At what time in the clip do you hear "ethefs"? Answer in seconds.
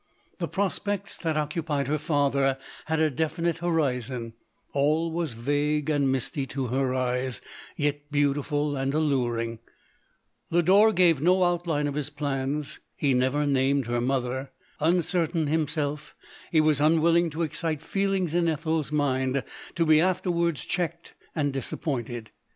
18.45-18.91